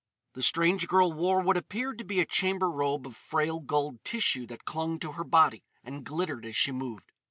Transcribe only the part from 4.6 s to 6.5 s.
clung to her body and glittered